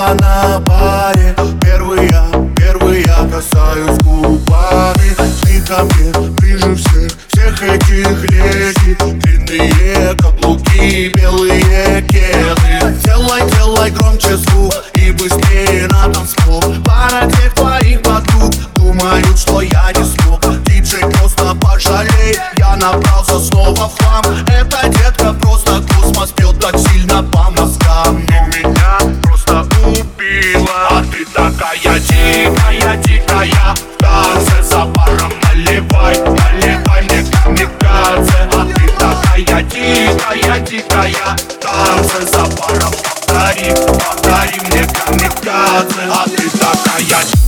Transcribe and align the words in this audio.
Прямо 0.00 0.14
на 0.14 0.58
баре 0.60 1.34
Первый 1.60 2.08
я, 2.08 2.24
первый 2.56 3.02
я 3.02 3.28
касаюсь 3.30 3.98
губами. 3.98 5.10
Ты 5.42 5.60
ко 5.60 5.84
мне 5.84 6.30
ближе 6.38 6.74
всех, 6.74 7.12
всех 7.28 7.62
этих 7.62 8.22
леди. 8.30 8.96
Длинные 8.98 10.16
каблуки, 10.16 11.12
белые 11.14 12.02
кеды. 12.08 12.96
Делай, 13.04 13.42
делай 13.50 13.90
громче 13.90 14.38
звук 14.38 14.72
и 14.94 15.10
быстрее 15.10 15.86
на 15.88 16.08
танцпол. 16.10 16.62
Пара 16.82 17.30
тех 17.32 17.52
твоих 17.52 18.00
подруг 18.00 18.54
думают, 18.76 19.38
что 19.38 19.60
я 19.60 19.92
не 19.94 20.04
смог. 20.04 20.40
Диджей 20.64 21.02
просто 21.10 21.54
пожалей, 21.56 22.38
я 22.56 22.74
набрался 22.76 23.38
снова 23.38 23.90
в 23.90 23.98
хлам 23.98 24.24
Это 24.46 24.88
детка 24.88 25.34
дикая, 31.60 32.96
дикая 32.96 33.74
В 33.74 33.98
танце 33.98 34.62
за 34.62 34.84
баром 34.86 35.32
наливай, 35.42 36.16
наливай 36.18 37.02
мне 37.02 37.24
камикадзе 37.30 38.48
А 38.52 38.64
ты 38.64 38.88
такая 38.98 39.62
дикая, 39.64 40.60
дикая 40.60 41.36
В 41.36 41.52
танце 41.58 42.26
за 42.26 42.44
баром 42.56 42.92
повтори, 42.92 43.74
повтори 43.74 44.60
мне 44.70 44.86
камикадзе 44.86 46.02
А 46.10 46.24
ты 46.24 46.50
такая 46.50 46.70
Повтори, 47.10 47.39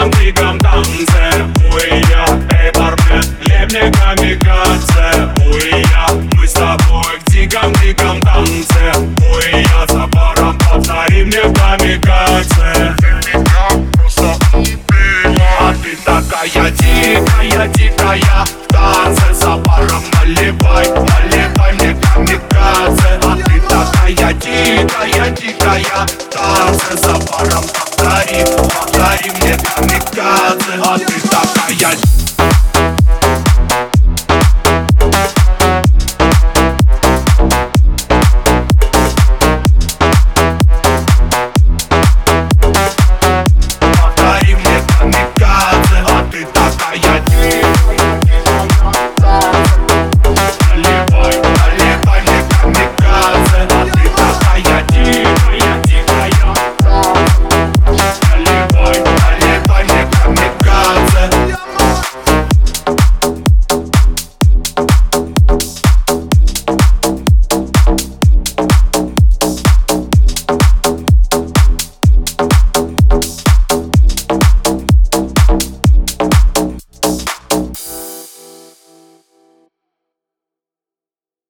в 0.00 0.10
диком-диком 0.10 0.58
танце. 0.60 1.46
Ой, 1.72 2.02
я, 2.08 2.24
эй, 2.58 2.72
бармен, 2.72 3.24
мне 3.68 3.92
камикадзе. 3.92 5.28
Ой, 5.46 5.84
я, 5.90 6.08
мы 6.36 6.46
с 6.46 6.52
тобой 6.52 7.18
в 7.20 7.30
диком-диком 7.30 8.20
танце. 8.22 8.92
Ой, 9.30 9.62
я 9.62 9.86
за 9.86 10.06
баром, 10.06 10.58
повтори 10.58 11.24
мне 11.24 11.42
камикадзе. 11.42 12.94
А 15.58 15.74
ты 15.74 15.96
такая 16.04 16.70
дикая, 16.70 17.68
дикая. 17.68 18.44
В 18.44 18.72
танце 18.72 19.34
за 19.34 19.56
баром 19.56 20.02
наливай, 20.14 20.88
наливай 20.88 21.72
мне 21.74 21.96
камикадзе. 22.00 23.20
А 23.22 23.36
ты 23.36 23.60
такая 23.68 24.32
дикая, 24.34 25.30
дикая. 25.30 26.06
В 26.06 26.24
танце 26.30 26.96
за 26.96 27.12
баром 27.12 27.64
повтори, 27.74 28.44
повтори 28.56 29.09